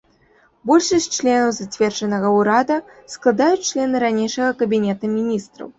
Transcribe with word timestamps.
Большасць 0.71 1.07
членаў 1.17 1.51
зацверджанага 1.59 2.33
ўрада 2.39 2.81
складаюць 3.17 3.65
члены 3.71 3.95
ранейшага 4.07 4.51
кабінета 4.65 5.17
міністраў. 5.19 5.67